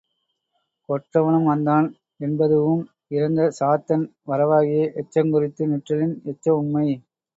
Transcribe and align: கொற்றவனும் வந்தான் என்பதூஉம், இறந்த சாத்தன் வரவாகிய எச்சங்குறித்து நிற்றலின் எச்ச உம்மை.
கொற்றவனும் 0.89 1.49
வந்தான் 1.49 1.87
என்பதூஉம், 2.19 2.81
இறந்த 3.09 3.45
சாத்தன் 3.59 4.07
வரவாகிய 4.27 4.81
எச்சங்குறித்து 5.03 5.69
நிற்றலின் 5.71 6.17
எச்ச 6.33 6.45
உம்மை. 6.57 6.87